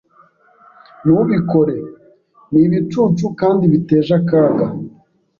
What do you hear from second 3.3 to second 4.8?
kandi biteje akaga.